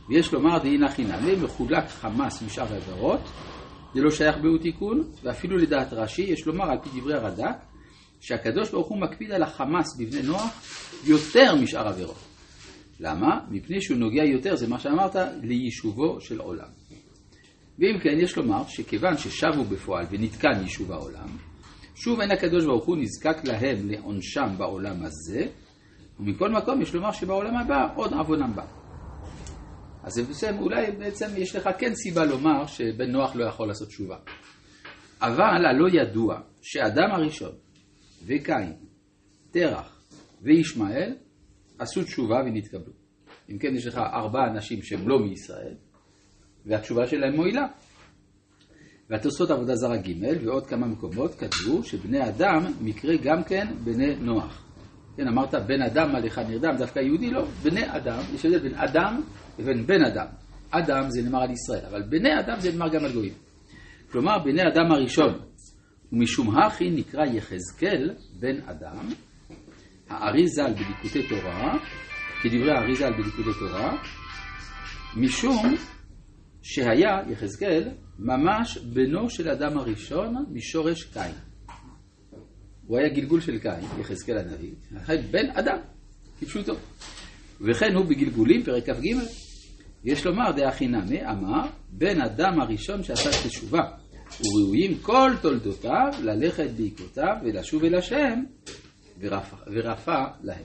ויש 0.09 0.33
לומר 0.33 0.59
דהינה 0.59 0.89
חינמי, 0.89 1.37
מחולק 1.43 1.89
חמאס 1.89 2.43
משאר 2.43 2.73
העבירות, 2.73 3.21
זה 3.95 4.01
לא 4.01 4.11
שייך 4.11 4.37
בהו 4.37 4.59
תיקון, 4.59 5.03
ואפילו 5.23 5.57
לדעת 5.57 5.93
רש"י, 5.93 6.23
יש 6.23 6.47
לומר 6.47 6.71
על 6.71 6.79
פי 6.83 7.01
דברי 7.01 7.15
הרד"ק, 7.15 7.57
שהקדוש 8.21 8.71
ברוך 8.71 8.89
הוא 8.89 9.01
מקפיד 9.01 9.33
על 9.33 9.43
החמאס 9.43 9.97
בבני 9.99 10.23
נוח 10.23 10.63
יותר 11.05 11.55
משאר 11.55 11.89
עבירות. 11.89 12.30
למה? 13.01 13.41
מפני 13.51 13.81
שהוא 13.81 13.99
נוגע 13.99 14.25
יותר, 14.25 14.57
זה 14.57 14.69
מה 14.69 14.79
שאמרת, 14.79 15.17
ליישובו 15.43 16.21
של 16.21 16.41
עולם. 16.41 16.69
ואם 17.79 17.99
כן, 18.03 18.19
יש 18.19 18.37
לומר 18.37 18.63
שכיוון 18.69 19.17
ששבו 19.17 19.65
בפועל 19.65 20.07
ונתקן 20.11 20.61
יישוב 20.63 20.93
העולם, 20.93 21.29
שוב 21.95 22.21
אין 22.21 22.31
הקדוש 22.31 22.65
ברוך 22.65 22.85
הוא 22.85 22.97
נזקק 22.97 23.45
להם 23.45 23.91
לעונשם 23.91 24.49
בעולם 24.59 25.03
הזה, 25.03 25.47
ומכל 26.21 26.51
מקום 26.51 26.83
יש 26.83 26.95
לומר 26.95 27.13
שבעולם 27.13 27.57
הבא 27.57 27.89
עוד 27.97 28.13
עוונם 28.13 28.53
בא. 28.55 28.67
אז 30.03 30.13
זה 30.13 30.23
בסדר, 30.23 30.59
אולי 30.59 30.93
בעצם 30.93 31.27
יש 31.37 31.57
לך 31.57 31.69
כן 31.79 31.95
סיבה 31.95 32.25
לומר 32.25 32.67
שבן 32.67 33.11
נוח 33.11 33.37
לא 33.37 33.45
יכול 33.45 33.69
לעשות 33.69 33.89
תשובה. 33.89 34.17
אבל 35.23 35.67
הלא 35.67 35.89
ידוע 35.93 36.41
שאדם 36.63 37.11
הראשון 37.13 37.53
וקין, 38.27 38.73
תרח 39.51 40.03
וישמעאל 40.43 41.15
עשו 41.81 42.05
תשובה 42.05 42.37
ונתקבלו. 42.47 42.93
אם 43.51 43.59
כן, 43.59 43.77
יש 43.77 43.87
לך 43.87 43.99
ארבעה 43.99 44.51
אנשים 44.51 44.83
שהם 44.83 45.09
לא 45.09 45.19
מישראל, 45.19 45.75
והתשובה 46.67 47.07
שלהם 47.07 47.37
מועילה. 47.37 47.67
והתוספות 49.11 49.51
עבודה 49.51 49.75
זרה 49.77 49.97
ג' 49.97 50.45
ועוד 50.45 50.67
כמה 50.67 50.87
מקומות 50.87 51.35
כתבו 51.35 51.85
שבני 51.85 52.29
אדם 52.29 52.73
מקרה 52.81 53.17
גם 53.23 53.45
כן 53.45 53.67
בני 53.85 54.17
נוח. 54.17 54.65
כן, 55.17 55.29
אמרת 55.29 55.55
בן 55.55 55.83
אדם 55.83 56.15
על 56.17 56.27
אחד 56.27 56.51
נרדם, 56.51 56.77
דווקא 56.79 56.99
יהודי 56.99 57.31
לא, 57.31 57.45
בני 57.63 57.97
אדם, 57.97 58.21
יש 58.35 58.45
הבדל 58.45 58.59
בין 58.59 58.75
אדם 58.75 59.23
לבין 59.59 59.87
בן 59.87 60.05
אדם. 60.05 60.27
אדם 60.71 61.11
זה 61.11 61.23
נאמר 61.23 61.43
על 61.43 61.51
ישראל, 61.51 61.85
אבל 61.85 62.03
בני 62.03 62.41
אדם 62.41 62.61
זה 62.61 62.73
נאמר 62.73 62.89
גם 62.89 63.05
על 63.05 63.13
גויים. 63.13 63.33
כלומר, 64.13 64.39
בני 64.39 64.63
אדם 64.63 64.93
הראשון, 64.93 65.39
ומשום 66.13 66.59
הכי 66.59 66.91
נקרא 66.91 67.25
יחזקאל 67.25 68.15
בן 68.41 68.61
אדם, 68.67 69.09
האריזה 70.11 70.65
על 70.65 70.73
בדיקותי 70.73 71.29
תורה, 71.29 71.79
כדברי 72.43 72.71
האריזה 72.71 73.07
על 73.07 73.13
בדיקותי 73.13 73.59
תורה, 73.59 74.03
משום 75.17 75.75
שהיה 76.63 77.19
יחזקאל 77.31 77.89
ממש 78.19 78.79
בנו 78.79 79.31
של 79.31 79.49
אדם 79.49 79.79
הראשון 79.79 80.35
משורש 80.53 81.05
קין. 81.05 81.33
הוא 82.87 82.99
היה 82.99 83.09
גלגול 83.09 83.41
של 83.41 83.59
קין, 83.59 84.01
יחזקאל 84.01 84.39
הנביא, 84.39 84.71
בן 85.31 85.51
אדם, 85.51 85.79
כפשוטו. 86.41 86.75
וכן 87.61 87.95
הוא 87.95 88.05
בגלגולים, 88.05 88.63
פרק 88.63 88.91
כ"ג, 88.91 89.15
יש 90.05 90.27
לומר 90.27 90.53
דאחי 90.57 90.87
נמי, 90.87 91.27
אמר, 91.27 91.69
בן 91.89 92.21
אדם 92.21 92.61
הראשון 92.61 93.03
שעשה 93.03 93.49
תשובה, 93.49 93.83
וראויים 94.41 94.99
כל 95.03 95.31
תולדותיו 95.43 96.09
ללכת 96.23 96.71
בעקבותיו 96.77 97.35
ולשוב 97.45 97.85
אל 97.85 97.95
השם, 97.95 98.43
ורפא 99.21 100.25
להם. 100.41 100.65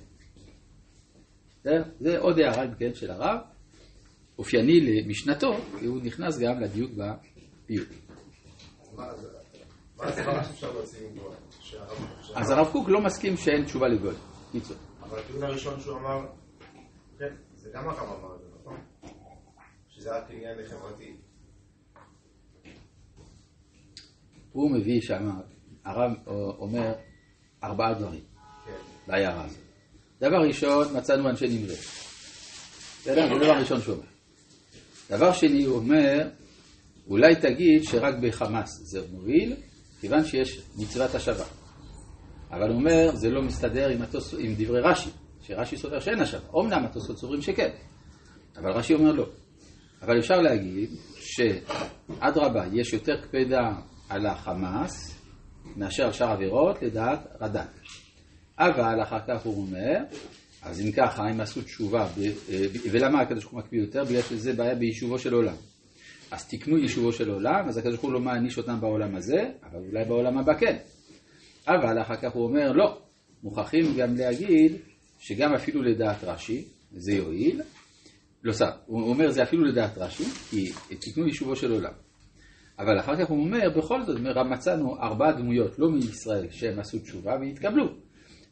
זה 1.99 2.19
עוד 2.19 2.39
הערה, 2.39 2.75
כן, 2.79 2.93
של 2.93 3.11
הרב, 3.11 3.39
אופייני 4.37 4.79
למשנתו, 4.79 5.53
כי 5.79 5.85
הוא 5.85 6.01
נכנס 6.03 6.39
גם 6.39 6.59
לדיוק 6.59 6.91
בפיוט. 6.91 7.87
אז 12.35 12.49
הרב 12.49 12.71
קוק 12.71 12.89
לא 12.89 13.01
מסכים 13.01 13.37
שאין 13.37 13.65
תשובה 13.65 13.87
לגוי. 13.87 14.15
קיצור. 14.51 14.77
אבל 15.01 15.19
הטיעון 15.19 15.43
הראשון 15.43 15.79
שהוא 15.79 15.97
אמר, 15.97 16.25
כן, 17.19 17.35
זה 17.55 17.69
גם 17.73 17.89
הרב 17.89 18.19
אמר 18.19 18.35
את 18.35 18.41
זה, 18.41 18.47
נכון? 18.59 18.77
שזה 19.89 20.17
רק 20.17 20.23
עניין 20.29 20.57
חברתי. 20.69 21.15
הוא 24.51 24.71
מביא 24.71 25.01
שם, 25.01 25.29
הרב 25.85 26.11
אומר 26.59 26.93
ארבעה 27.63 27.93
דברים 27.93 28.34
כן. 29.05 29.11
בהערה 29.11 29.45
הזאת. 29.45 29.57
דבר 30.21 30.37
ראשון, 30.47 30.97
מצאנו 30.97 31.29
אנשי 31.29 31.47
נמרי. 31.47 31.75
זה 33.03 33.15
דבר 33.15 33.57
ראשון 33.59 33.81
שהוא 33.81 33.95
אומר. 33.95 34.05
דבר 35.09 35.33
שני, 35.33 35.63
הוא 35.63 35.75
אומר, 35.75 36.27
אולי 37.07 37.35
תגיד 37.35 37.83
שרק 37.83 38.15
בחמאס 38.21 38.79
זה 38.83 39.01
מועיל, 39.11 39.55
כיוון 40.01 40.25
שיש 40.25 40.61
מצוות 40.77 41.15
השבה. 41.15 41.45
אבל 42.51 42.69
הוא 42.69 42.75
אומר, 42.75 43.15
זה 43.15 43.29
לא 43.29 43.41
מסתדר 43.41 43.89
עם, 43.89 44.01
התוס... 44.01 44.33
עם 44.39 44.55
דברי 44.57 44.81
רש"י, 44.81 45.09
שרש"י 45.41 45.77
סובר 45.77 45.99
שאין 45.99 46.19
השבה. 46.19 46.59
אמנם 46.59 46.85
התוספות 46.85 47.17
סוברים 47.17 47.41
שכן, 47.41 47.69
אבל 48.57 48.71
רש"י 48.71 48.93
אומר 48.93 49.11
לא. 49.11 49.25
אבל 50.01 50.19
אפשר 50.19 50.41
להגיד 50.41 50.89
שאדרבה, 51.15 52.65
יש 52.73 52.93
יותר 52.93 53.21
קפדה 53.21 53.71
על 54.09 54.25
החמאס 54.25 55.21
מאשר 55.75 56.03
על 56.03 56.11
שאר 56.11 56.31
עבירות 56.31 56.81
לדעת 56.81 57.27
רד"ק. 57.41 57.69
אבל 58.59 59.01
אחר 59.01 59.19
כך 59.27 59.45
הוא 59.45 59.57
אומר, 59.57 59.97
אז 60.61 60.81
אם 60.81 60.91
ככה, 60.91 61.23
הם 61.23 61.41
עשו 61.41 61.61
תשובה, 61.61 62.07
ולמה 62.91 63.21
הקדוש 63.21 63.43
ברוך 63.43 63.53
הוא 63.53 63.59
מקפיד 63.59 63.79
יותר? 63.79 64.03
בגלל 64.03 64.21
שזה 64.21 64.53
בעיה 64.53 64.75
ביישובו 64.75 65.19
של 65.19 65.33
עולם. 65.33 65.55
אז 66.31 66.47
תקנו 66.47 66.77
יישובו 66.77 67.13
של 67.13 67.29
עולם, 67.29 67.67
אז 67.67 67.77
הקדוש 67.77 67.93
ברוך 67.93 68.03
הוא 68.05 68.13
לא 68.13 68.19
מעניש 68.19 68.57
אותם 68.57 68.81
בעולם 68.81 69.15
הזה, 69.15 69.51
אבל 69.63 69.79
אולי 69.87 70.05
בעולם 70.05 70.37
הבא 70.37 70.53
כן. 70.53 70.77
אבל 71.67 72.01
אחר 72.01 72.15
כך 72.15 72.31
הוא 72.33 72.43
אומר, 72.43 72.71
לא, 72.71 73.01
מוכרחים 73.43 73.85
גם 73.97 74.15
להגיד 74.15 74.71
שגם 75.19 75.53
אפילו 75.53 75.83
לדעת 75.83 76.23
רש"י, 76.23 76.65
זה 76.91 77.13
יועיל. 77.13 77.61
לא 78.43 78.53
סתם, 78.53 78.69
הוא 78.85 79.09
אומר 79.09 79.31
זה 79.31 79.43
אפילו 79.43 79.63
לדעת 79.63 79.97
רש"י, 79.97 80.23
כי 80.49 80.71
תקנו 80.99 81.27
יישובו 81.27 81.55
של 81.55 81.71
עולם. 81.71 81.93
אבל 82.79 82.99
אחר 82.99 83.15
כך 83.15 83.29
הוא 83.29 83.39
אומר, 83.39 83.69
בכל 83.77 84.03
זאת, 84.03 84.17
מצאנו 84.51 84.97
ארבע 84.97 85.31
דמויות, 85.31 85.79
לא 85.79 85.91
מישראל, 85.91 86.47
שהם 86.51 86.79
עשו 86.79 86.99
תשובה 86.99 87.31
והתקבלו. 87.41 88.04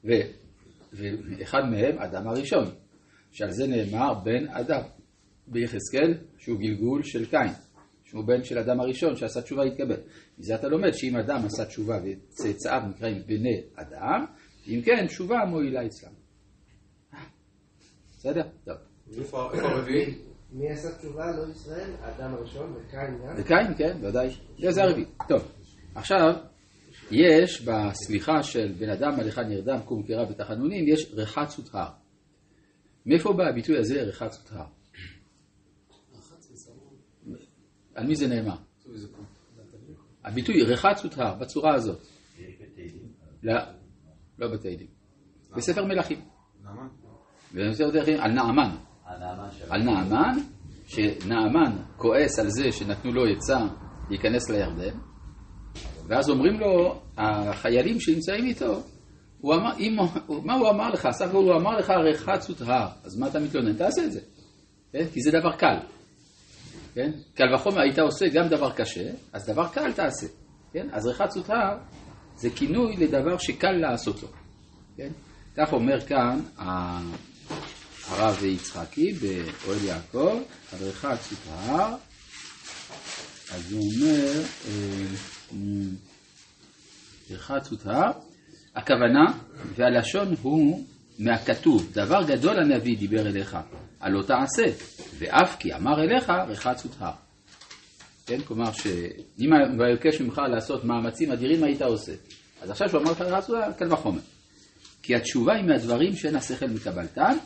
ו, 0.06 0.12
ואחד 0.94 1.62
מהם, 1.72 1.98
אדם 2.00 2.28
הראשון, 2.28 2.66
שעל 3.32 3.52
זה 3.52 3.68
נאמר 3.68 4.14
בן 4.24 4.48
אדם, 4.48 4.82
ביחזקאל, 5.48 6.14
שהוא 6.38 6.60
גלגול 6.60 7.04
של 7.04 7.26
קין, 7.26 7.52
שהוא 8.04 8.24
בן 8.28 8.44
של 8.44 8.58
אדם 8.58 8.80
הראשון 8.80 9.16
שעשה 9.16 9.42
תשובה 9.42 9.62
והתקבל. 9.62 9.98
מזה 10.40 10.56
אתה 10.56 10.68
לומד 10.68 10.92
שאם 10.94 11.16
אדם 11.16 11.46
עשה 11.46 11.66
תשובה 11.66 12.00
וצאצאיו 12.04 12.82
נקראים 12.90 13.22
בני 13.26 13.62
אדם, 13.76 14.26
אם 14.68 14.82
כן, 14.86 15.08
תשובה 15.08 15.36
מועילה 15.50 15.86
אצלם. 15.86 16.12
בסדר? 18.12 18.44
טוב. 18.66 18.78
איפה 19.18 19.50
הרביעי? 19.54 20.16
מי 20.52 20.70
עשה 20.70 20.98
תשובה? 20.98 21.32
לא 21.32 21.52
ישראל? 21.52 21.92
האדם 22.02 22.34
הראשון, 22.34 22.74
וקין 22.74 23.00
גם? 23.00 23.34
וקין, 23.38 23.74
כן, 23.78 23.98
ודאי. 24.02 24.30
זה 24.70 24.84
הרביעי. 24.84 25.06
טוב, 25.28 25.52
עכשיו, 25.96 26.34
יש 27.12 27.62
בסליחה 27.62 28.44
של 28.44 28.74
בן 28.80 28.90
אדם 28.90 29.20
עליך 29.20 29.40
נרדם 29.40 29.80
קום 29.86 30.04
קרא 30.04 30.26
בתחנונים, 30.26 30.88
יש 30.88 31.12
רחצות 31.14 31.70
הר. 31.74 31.90
מאיפה 33.06 33.34
בא 33.34 33.44
הביטוי 33.50 33.78
הזה 33.78 34.04
רחצות 34.04 34.52
הר? 34.52 34.66
על 37.96 38.08
מי 38.08 38.16
זה 38.16 38.28
נאמר? 38.28 38.58
הביטוי 40.24 40.64
רחצות 40.64 41.18
הר, 41.18 41.36
בצורה 41.36 41.76
הזאת. 41.76 42.02
לא, 43.44 43.54
לא 44.40 44.48
בתהילים. 44.54 44.88
בספר 45.56 45.86
מלכים. 45.86 46.22
מלכים, 47.54 48.20
על 48.20 48.32
נעמן. 48.32 48.76
על 49.70 49.84
נעמן, 49.84 50.38
שנעמן 50.88 51.78
כועס 51.98 52.40
על 52.40 52.50
זה 52.50 52.72
שנתנו 52.72 53.12
לו 53.12 53.26
עצה 53.26 53.60
להיכנס 54.10 54.50
לירדן, 54.50 54.98
ואז 56.08 56.30
אומרים 56.30 56.60
לו, 56.60 57.02
החיילים 57.18 58.00
שנמצאים 58.00 58.46
איתו, 58.46 58.84
הוא 59.42 59.54
אמר, 59.54 59.72
אם, 59.80 59.98
מה 60.44 60.54
הוא 60.54 60.70
אמר 60.70 60.90
לך? 60.90 61.08
סך 61.12 61.26
הכל 61.26 61.38
הוא 61.38 61.56
אמר 61.56 61.78
לך 61.78 61.90
רחצות 61.90 62.62
הר, 62.62 62.88
אז 63.04 63.18
מה 63.18 63.28
אתה 63.28 63.40
מתלונן? 63.40 63.74
תעשה 63.74 64.06
את 64.06 64.12
זה, 64.12 64.20
כן? 64.92 65.06
כי 65.14 65.22
זה 65.22 65.32
דבר 65.32 65.52
קל. 65.58 65.78
כן? 66.94 67.12
קל 67.36 67.56
וחומר 67.56 67.82
היית 67.82 68.00
עושה 68.00 68.26
גם 68.34 68.48
דבר 68.48 68.72
קשה, 68.72 69.10
אז 69.34 69.46
דבר 69.46 69.68
קל 69.68 69.94
תעשה. 69.94 70.28
כן? 70.74 70.88
אז 70.92 71.08
רחצות 71.08 71.50
הר 71.50 71.78
זה 72.36 72.50
כינוי 72.50 72.96
לדבר 72.98 73.38
שקל 73.38 73.72
לעשותו. 73.72 74.28
כן? 74.98 75.12
כך 75.58 75.74
אומר 75.74 76.02
כאן 76.02 76.40
הרב 78.08 78.44
יצחקי 78.44 79.14
באוהל 79.14 79.84
יעקב, 79.84 80.40
על 80.74 80.80
רחצות 80.82 81.40
הר, 81.50 81.96
אז 83.54 83.72
הוא 83.72 83.82
אומר, 83.96 84.42
רחצות 87.32 87.86
הר, 87.86 88.12
הכוונה 88.76 89.26
והלשון 89.76 90.36
הוא 90.42 90.86
מהכתוב, 91.20 91.90
דבר 91.94 92.24
גדול 92.28 92.60
הנביא 92.60 92.98
דיבר 92.98 93.28
אליך, 93.28 93.58
הלא 94.02 94.22
תעשה, 94.22 94.64
ואף 95.18 95.56
כי 95.60 95.74
אמר 95.74 96.04
אליך 96.04 96.30
רחצות 96.48 96.92
הר. 97.00 97.14
כן, 98.26 98.42
כלומר 98.42 98.72
שאם 98.72 99.50
הוא 99.78 99.86
יבקש 99.86 100.22
ממך 100.22 100.42
לעשות 100.52 100.84
מאמצים 100.84 101.32
אדירים 101.32 101.64
היית 101.64 101.82
עושה. 101.82 102.12
אז 102.62 102.70
עכשיו 102.70 102.90
שהוא 102.90 103.02
אמר 103.02 103.12
לך 103.12 103.22
רחצות 103.22 103.56
הר, 103.64 103.72
קל 103.72 103.94
וחומר. 103.94 104.22
כי 105.04 105.16
התשובה 105.16 105.54
היא 105.54 105.64
מהדברים 105.64 106.16
שאין 106.16 106.36
השכל 106.36 106.66
מקבלתן, 106.66 107.38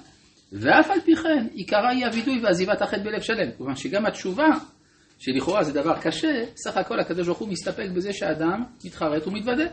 ואף 0.51 0.89
על 0.89 1.01
פי 1.01 1.15
כן 1.15 1.47
עיקרה 1.53 1.89
היא 1.89 2.05
הווידוי 2.05 2.39
ועזיבת 2.43 2.81
החטא 2.81 3.03
בלב 3.03 3.21
שלם. 3.21 3.51
כלומר 3.57 3.75
שגם 3.75 4.05
התשובה, 4.05 4.47
שלכאורה 5.19 5.63
זה 5.63 5.73
דבר 5.73 6.01
קשה, 6.01 6.43
סך 6.55 6.77
הכל 6.77 6.99
הקדוש 6.99 7.27
ברוך 7.27 7.39
הוא 7.39 7.49
מסתפק 7.49 7.89
בזה 7.95 8.13
שהאדם 8.13 8.63
מתחרט 8.85 9.27
ומתוודה. 9.27 9.65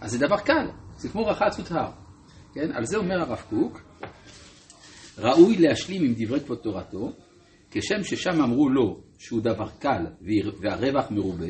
אז 0.00 0.10
זה 0.10 0.18
דבר 0.18 0.36
קל, 0.38 0.66
זה 0.96 1.08
כמו 1.08 1.26
רחצות 1.26 1.70
הר. 1.70 1.90
כן? 2.54 2.72
על 2.72 2.84
זה 2.84 2.96
אומר 2.96 3.20
הרב 3.20 3.42
קוק, 3.50 3.82
ראוי 5.18 5.56
להשלים 5.56 6.04
עם 6.04 6.14
דברי 6.16 6.40
כבוד 6.40 6.58
תורתו, 6.58 7.12
כשם 7.70 8.04
ששם 8.04 8.42
אמרו 8.42 8.68
לו 8.68 9.00
שהוא 9.18 9.40
דבר 9.40 9.68
קל 9.78 10.06
והרווח 10.60 11.10
מרובה, 11.10 11.46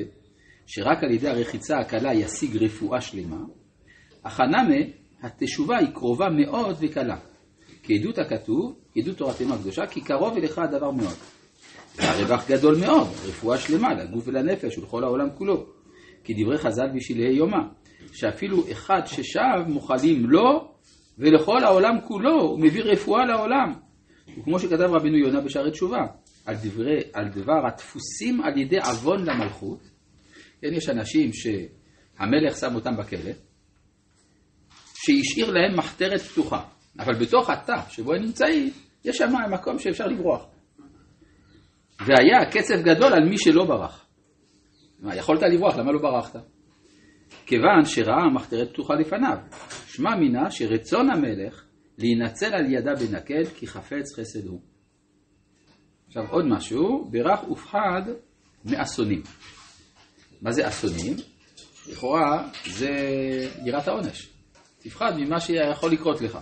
שרק 0.67 1.05
על 1.05 1.11
ידי 1.11 1.29
הרחיצה 1.29 1.79
הקלה 1.79 2.15
ישיג 2.15 2.57
רפואה 2.57 3.01
שלמה, 3.01 3.45
החנמה, 4.25 4.77
התשובה 5.23 5.79
היא 5.79 5.89
קרובה 5.95 6.27
מאוד 6.29 6.77
וקלה. 6.81 7.17
כעדות 7.83 8.19
הכתוב, 8.19 8.77
עדות 8.97 9.17
תורתנו 9.17 9.55
הקדושה, 9.55 9.87
כי 9.87 10.01
קרוב 10.01 10.37
אליך 10.37 10.59
הדבר 10.59 10.91
מאוד. 10.91 11.15
והרווח 11.97 12.49
גדול 12.49 12.77
מאוד, 12.81 13.09
רפואה 13.29 13.59
שלמה 13.59 13.95
לגוף 13.95 14.29
ולנפש 14.29 14.79
ולכל 14.79 15.05
העולם 15.05 15.31
כולו. 15.31 15.67
כי 16.25 16.35
דברי 16.35 16.59
חז"ל 16.59 16.89
בשלהי 16.95 17.35
יומא, 17.35 17.59
שאפילו 18.13 18.71
אחד 18.73 19.01
ששב 19.07 19.67
מוכלים 19.67 20.31
לו 20.31 20.75
ולכל 21.19 21.65
העולם 21.65 22.01
כולו, 22.01 22.41
הוא 22.41 22.61
מביא 22.61 22.83
רפואה 22.83 23.25
לעולם. 23.25 23.75
וכמו 24.39 24.59
שכתב 24.59 24.91
רבינו 24.91 25.17
יונה 25.17 25.41
בשערי 25.41 25.71
תשובה, 25.71 26.01
על, 26.47 26.55
דברי, 26.63 27.01
על 27.13 27.29
דבר 27.29 27.67
הדפוסים 27.67 28.41
על 28.41 28.59
ידי 28.59 28.79
עוון 28.79 29.25
למלכות, 29.25 29.81
כן, 30.61 30.69
יש 30.73 30.89
אנשים 30.89 31.31
שהמלך 31.33 32.57
שם 32.57 32.75
אותם 32.75 32.97
בכלא, 32.97 33.33
שהשאיר 34.95 35.51
להם 35.51 35.79
מחתרת 35.79 36.21
פתוחה, 36.21 36.65
אבל 36.99 37.15
בתוך 37.15 37.51
התא 37.51 37.77
שבו 37.89 38.15
הם 38.15 38.23
נמצאים, 38.23 38.71
יש 39.05 39.17
שם 39.17 39.33
מקום 39.51 39.79
שאפשר 39.79 40.07
לברוח. 40.07 40.47
והיה 42.01 42.51
קצב 42.51 42.83
גדול 42.83 43.13
על 43.13 43.29
מי 43.29 43.39
שלא 43.39 43.65
ברח. 43.65 44.07
מה, 45.01 45.17
יכולת 45.17 45.43
לברוח, 45.43 45.77
למה 45.77 45.93
לא 45.93 45.99
ברחת? 46.03 46.37
כיוון 47.47 47.85
שראה 47.85 48.23
המחתרת 48.31 48.71
פתוחה 48.73 48.95
לפניו. 48.95 49.39
שמע 49.87 50.17
מינה 50.17 50.51
שרצון 50.51 51.11
המלך 51.11 51.65
להינצל 51.99 52.55
על 52.55 52.73
ידה 52.73 52.95
בנקל 52.95 53.45
כי 53.45 53.67
חפץ 53.67 54.19
חסד 54.19 54.47
הוא. 54.47 54.61
עכשיו 56.07 56.23
עוד 56.31 56.45
משהו, 56.49 57.11
ברך 57.11 57.51
ופחד 57.51 58.03
מאסונים. 58.65 59.23
מה 60.43 60.53
זה 60.53 60.69
אסונים? 60.69 61.17
לכאורה 61.89 62.49
זה 62.67 62.91
יראת 63.65 63.89
העונש. 63.89 64.29
תפחד 64.79 65.13
ממה 65.17 65.41
שיכול 65.41 65.93
לקרות 65.93 66.21
לך. 66.21 66.39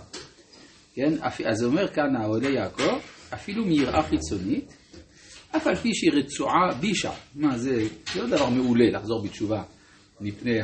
כן? 0.93 1.13
אז 1.45 1.63
אומר 1.63 1.87
כאן 1.87 2.15
העולה 2.15 2.49
יעקב, 2.49 2.99
אפילו 3.33 3.65
מיראה 3.65 4.03
חיצונית, 4.03 4.73
אף 5.55 5.67
על 5.67 5.75
פי 5.75 5.93
שהיא 5.93 6.11
רצועה 6.11 6.73
בישה. 6.79 7.11
מה 7.35 7.57
זה? 7.57 7.87
זה 8.13 8.21
לא 8.21 8.27
דבר 8.27 8.49
מעולה 8.49 8.85
לחזור 8.91 9.23
בתשובה 9.23 9.63
מפני 10.21 10.59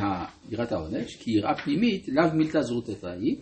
יראת 0.49 0.71
העונש, 0.71 1.15
כי 1.15 1.31
יראה 1.31 1.55
פנימית 1.63 2.07
לאו 2.07 2.33
מילתא 2.33 2.61
זרותתא 2.61 3.07
היא. 3.07 3.35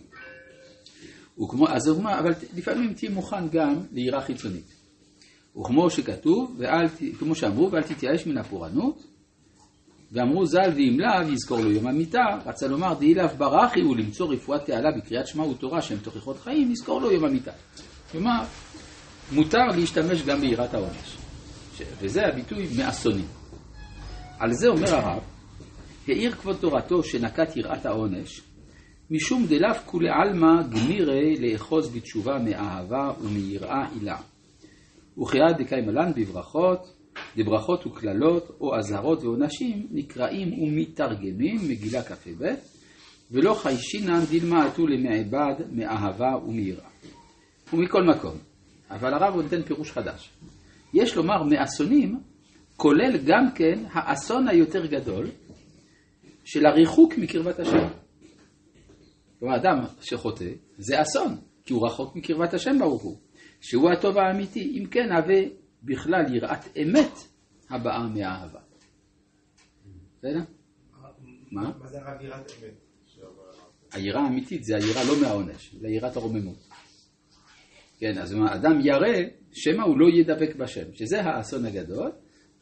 וכמו, 1.40 1.68
אז 1.68 1.88
אומר, 1.88 2.18
אבל 2.18 2.30
לפעמים 2.56 2.92
תהיה 2.92 3.10
מוכן 3.10 3.48
גם 3.48 3.74
ליראה 3.92 4.20
חיצונית. 4.20 4.74
וכמו 5.60 5.90
שכתוב, 5.90 6.56
ואל, 6.58 6.88
כמו 7.18 7.34
שאמרו, 7.34 7.72
ואל 7.72 7.82
תתייאש 7.82 8.26
מן 8.26 8.38
הפורענות, 8.38 9.06
ואמרו 10.12 10.46
ז"ל 10.46 10.72
ואם 10.76 11.00
לאו 11.00 11.32
יזכור 11.32 11.60
לו 11.60 11.70
יום 11.70 11.86
המיתה, 11.86 12.24
רצה 12.46 12.68
לומר 12.68 12.94
דהי 12.94 13.14
לאו 13.14 13.28
ברכי 13.38 13.80
הוא 13.80 13.96
למצוא 13.96 14.32
רפואת 14.32 14.64
תעלה 14.64 14.90
בקריאת 14.96 15.26
שמע 15.26 15.44
ותורה 15.44 15.82
שהן 15.82 15.98
תוכחות 15.98 16.38
חיים, 16.40 16.72
יזכור 16.72 17.00
לו 17.00 17.12
יום 17.12 17.24
המיתה. 17.24 17.52
כלומר, 18.12 18.42
מותר 19.32 19.66
להשתמש 19.76 20.22
גם 20.22 20.40
ביראת 20.40 20.74
העונש. 20.74 21.27
וזה 22.00 22.20
הביטוי 22.26 22.68
מאסונים. 22.78 23.26
על 24.38 24.52
זה 24.52 24.68
אומר 24.68 24.94
הרב, 24.94 25.22
העיר 26.08 26.32
כבוד 26.32 26.56
תורתו 26.56 27.02
שנקט 27.02 27.56
יראת 27.56 27.86
העונש, 27.86 28.40
משום 29.10 29.46
דלאו 29.46 29.74
כולי 29.86 30.08
עלמא 30.08 30.62
גמירי 30.62 31.36
לאחוז 31.36 31.96
בתשובה 31.96 32.38
מאהבה 32.38 33.12
ומיראה 33.20 33.88
עילה. 33.94 34.16
וכיעד 35.18 35.62
דקיימלן 35.62 36.12
בברכות, 36.16 36.92
דברכות 37.36 37.86
וקללות 37.86 38.50
או 38.60 38.78
אזהרות 38.78 39.22
ועונשים 39.22 39.86
נקראים 39.90 40.62
ומתרגמים 40.62 41.56
מגילה 41.68 42.02
כ"ב, 42.02 42.44
ולא 43.30 43.54
חיישינן 43.54 44.24
דילמאתו 44.24 44.86
למעבד 44.86 45.54
מאהבה 45.72 46.36
ומיראה. 46.46 46.88
ומכל 47.72 48.02
מקום, 48.02 48.36
אבל 48.90 49.14
הרב 49.14 49.36
נותן 49.36 49.62
פירוש 49.62 49.92
חדש. 49.92 50.30
יש 50.94 51.16
לומר 51.16 51.42
מאסונים 51.42 52.20
כולל 52.76 53.16
גם 53.26 53.52
כן 53.54 53.84
האסון 53.92 54.48
היותר 54.48 54.86
גדול 54.86 55.26
של 56.44 56.66
הריחוק 56.66 57.18
מקרבת 57.18 57.60
השם. 57.60 57.88
כלומר, 59.38 59.56
אדם 59.56 59.84
שחוטא 60.00 60.50
זה 60.78 61.02
אסון, 61.02 61.36
כי 61.64 61.72
הוא 61.72 61.86
רחוק 61.86 62.16
מקרבת 62.16 62.54
השם 62.54 62.78
ברוך 62.78 63.02
הוא, 63.02 63.18
שהוא 63.60 63.90
הטוב 63.90 64.18
האמיתי. 64.18 64.78
אם 64.78 64.86
כן, 64.86 65.12
הווה 65.12 65.40
בכלל 65.82 66.34
יראת 66.34 66.76
אמת 66.82 67.12
הבאה 67.70 68.08
מהאהבה. 68.08 68.60
בסדר? 70.18 70.40
מה? 71.50 71.70
מה 71.78 71.86
זה 71.86 71.98
רק 71.98 72.22
יראת 72.22 72.52
אמת? 72.62 72.88
היראה 73.92 74.22
האמיתית 74.22 74.64
זה 74.64 74.76
היראה 74.76 75.04
לא 75.04 75.20
מהעונש, 75.22 75.74
זה 75.74 75.88
יראת 75.88 76.16
הרוממות. 76.16 76.68
כן, 77.98 78.18
אז 78.18 78.34
אדם 78.54 78.80
ירא, 78.80 79.08
שמא 79.52 79.82
הוא 79.82 79.98
לא 79.98 80.06
ידבק 80.08 80.56
בשם, 80.56 80.92
שזה 80.92 81.22
האסון 81.22 81.66
הגדול, 81.66 82.10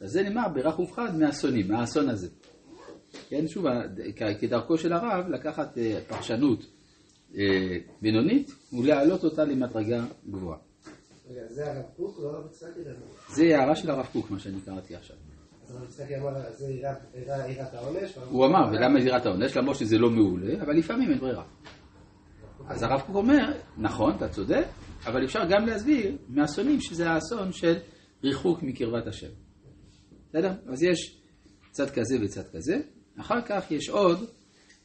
אז 0.01 0.11
זה 0.11 0.22
נאמר 0.22 0.49
ברך 0.55 0.79
ופחד 0.79 1.18
מהאסונים, 1.18 1.68
מהאסון 1.68 2.09
הזה. 2.09 2.29
כן, 3.29 3.49
שוב, 3.49 3.66
כדרכו 4.40 4.79
של 4.79 4.92
הרב, 4.92 5.29
לקחת 5.29 5.79
אה, 5.79 5.99
פרשנות 6.09 6.66
אה, 7.37 7.42
בינונית 8.03 8.51
ולהעלות 8.72 9.25
אותה 9.25 9.44
למדרגה 9.44 10.05
גבוהה. 10.31 10.59
זה 11.49 11.72
הרב 11.72 11.85
קוק, 11.96 12.18
לא 12.22 12.31
הרב 12.31 12.46
יצחקי? 12.46 12.81
זה 13.29 13.42
הערה 13.42 13.77
של 13.77 13.90
הרב 13.90 14.07
קוק, 14.12 14.31
מה 14.31 14.38
שאני 14.38 14.61
קראתי 14.61 14.96
עכשיו. 14.96 15.16
אז 15.64 15.75
הרב 15.75 15.85
יצחקי 15.85 16.16
אמר, 16.16 16.31
זה 16.51 16.72
יראת 17.49 17.75
העונש? 17.75 18.18
הוא 18.31 18.46
אמר, 18.46 18.70
ולמה 18.72 19.01
יראת 19.01 19.27
העונש? 19.27 19.57
למרות 19.57 19.77
שזה 19.77 19.99
לא 19.99 20.11
מעולה, 20.11 20.62
אבל 20.62 20.77
לפעמים 20.77 21.11
אין 21.11 21.18
ברירה. 21.18 21.44
אז 22.68 22.83
הרב 22.83 23.01
קוק 23.01 23.16
אומר, 23.16 23.53
נכון, 23.77 24.16
אתה 24.16 24.29
צודק, 24.29 24.64
אבל 25.07 25.25
אפשר 25.25 25.40
גם 25.49 25.66
להסביר 25.66 26.16
מהאסונים 26.29 26.81
שזה 26.81 27.11
האסון 27.11 27.53
של 27.53 27.75
ריחוק 28.25 28.62
מקרבת 28.62 29.07
השם. 29.07 29.31
בסדר? 30.29 30.53
אז 30.69 30.83
יש 30.83 31.16
צד 31.71 31.90
כזה 31.90 32.16
וצד 32.23 32.49
כזה, 32.53 32.77
אחר 33.21 33.40
כך 33.47 33.71
יש 33.71 33.88
עוד 33.88 34.25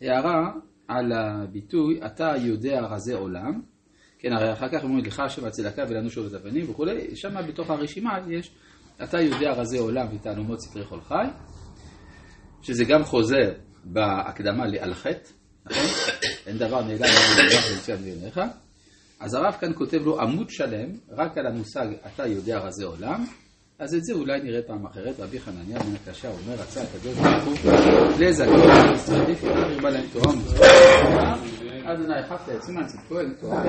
הערה 0.01 0.51
על 0.87 1.11
הביטוי 1.11 1.99
אתה 2.05 2.33
יודע 2.37 2.81
רזי 2.81 3.13
עולם, 3.13 3.61
כן 4.19 4.33
הרי 4.33 4.53
אחר 4.53 4.69
כך 4.69 4.83
אומרים 4.83 5.05
לך 5.05 5.19
השם 5.19 5.45
הצדקה 5.45 5.83
ולנו 5.89 6.09
שוב 6.09 6.25
את 6.25 6.33
הפנים 6.33 6.69
וכולי, 6.69 7.15
שם 7.15 7.47
בתוך 7.47 7.69
הרשימה 7.69 8.17
יש 8.29 8.51
אתה 9.03 9.21
יודע 9.21 9.51
רזי 9.51 9.77
עולם 9.77 10.07
ותעלומות 10.15 10.59
סתרי 10.59 10.85
כל 10.85 11.01
חי, 11.01 11.25
שזה 12.61 12.85
גם 12.85 13.03
חוזר 13.03 13.51
בהקדמה 13.83 14.65
לעל 14.65 14.93
חטא, 14.93 15.29
נכון? 15.65 15.83
אין 16.47 16.57
דבר 16.57 16.81
נעלם 16.81 17.01
ממך 17.01 17.71
ולציין 17.71 18.01
בעיניך. 18.01 18.39
אז 19.21 19.33
הרב 19.33 19.53
כאן 19.59 19.71
כותב 19.75 19.97
לו 20.05 20.21
עמוד 20.21 20.49
שלם 20.49 20.89
רק 21.11 21.37
על 21.37 21.47
המושג 21.47 21.87
אתה 22.05 22.27
יודע 22.27 22.57
רזי 22.57 22.83
עולם, 22.83 23.25
אז 23.79 23.95
את 23.95 24.03
זה 24.03 24.13
אולי 24.13 24.41
נראה 24.41 24.61
פעם 24.61 24.85
אחרת. 24.85 25.19
רבי 25.19 25.39
חנניה 25.39 25.79
בן 25.79 25.95
הקשה 25.95 26.29
אומר, 26.29 26.53
רצה 26.53 26.81
הקדוש 26.83 27.13
ברוך 27.17 27.43
הוא 27.43 27.71
לזכות 28.19 29.29
לפיכך 29.29 29.55
הרבה 29.75 29.89
להם 29.89 30.05
תורה 30.13 30.33
ומצוות. 30.33 30.61
אדוני 31.85 32.23
חפת 32.29 32.55
את 32.55 32.63
סימן 32.63 32.87
צדקו 32.87 33.19
אל 33.19 33.33
תורה. 33.39 33.63